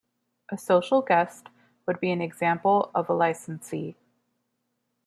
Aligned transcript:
A 0.49 0.57
social 0.57 1.03
guest 1.03 1.49
would 1.85 1.99
be 1.99 2.09
an 2.11 2.23
example 2.23 2.89
of 2.95 3.07
a 3.07 3.13
licensee. 3.13 3.97